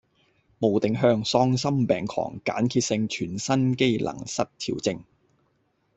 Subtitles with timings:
[0.57, 5.03] 無定向喪心病狂間歇性全身機能失調症